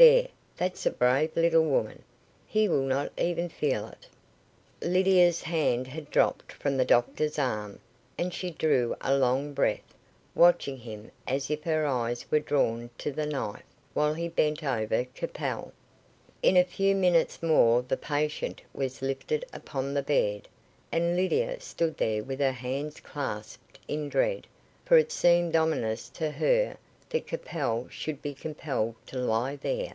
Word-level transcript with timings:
There, 0.00 0.28
that's 0.56 0.86
a 0.86 0.92
brave 0.92 1.34
little 1.36 1.64
woman. 1.64 2.04
He 2.46 2.68
will 2.68 2.84
not 2.84 3.10
even 3.18 3.48
feel 3.48 3.88
it." 3.88 4.06
Lydia's 4.80 5.42
hand 5.42 5.88
had 5.88 6.08
dropped 6.08 6.52
from 6.52 6.76
the 6.76 6.84
doctor's 6.84 7.36
arm, 7.36 7.80
and 8.16 8.32
she 8.32 8.50
drew 8.52 8.94
a 9.00 9.16
long 9.18 9.52
breath, 9.54 9.92
watching 10.36 10.76
him 10.76 11.10
as 11.26 11.50
if 11.50 11.64
her 11.64 11.84
eyes 11.84 12.24
were 12.30 12.38
drawn 12.38 12.90
to 12.98 13.10
his 13.10 13.26
knife, 13.26 13.64
while 13.92 14.14
he 14.14 14.28
bent 14.28 14.62
over 14.62 15.04
Capel. 15.16 15.72
In 16.44 16.56
a 16.56 16.62
few 16.62 16.94
minutes 16.94 17.42
more 17.42 17.82
the 17.82 17.96
patient 17.96 18.62
was 18.72 19.02
lifted 19.02 19.44
upon 19.52 19.94
the 19.94 20.02
bed, 20.04 20.46
and 20.92 21.16
Lydia 21.16 21.58
stood 21.58 21.96
there 21.96 22.22
with 22.22 22.38
her 22.38 22.52
hands 22.52 23.00
clasped 23.00 23.80
in 23.88 24.08
dread, 24.08 24.46
for 24.84 24.96
it 24.96 25.10
seemed 25.10 25.56
ominous 25.56 26.08
to 26.10 26.30
her 26.30 26.76
that 27.10 27.26
Capel 27.26 27.88
should 27.88 28.20
be 28.20 28.34
compelled 28.34 28.94
to 29.06 29.16
lie 29.18 29.56
there. 29.56 29.94